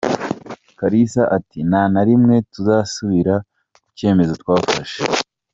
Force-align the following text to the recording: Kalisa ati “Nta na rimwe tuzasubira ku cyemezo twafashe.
Kalisa 0.79 1.23
ati 1.37 1.59
“Nta 1.69 1.83
na 1.93 2.01
rimwe 2.07 2.35
tuzasubira 2.51 3.35
ku 3.83 3.89
cyemezo 3.97 4.33
twafashe. 4.41 5.01